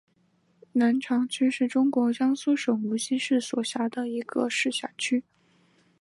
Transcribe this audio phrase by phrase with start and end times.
[0.71, 5.23] 南长区是中国江苏省无锡市所辖的一个市辖区。